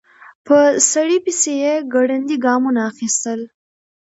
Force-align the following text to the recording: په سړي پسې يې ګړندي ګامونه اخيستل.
په 0.45 0.57
سړي 0.91 1.17
پسې 1.25 1.53
يې 1.63 1.73
ګړندي 1.93 2.37
ګامونه 2.45 2.79
اخيستل. 2.91 3.41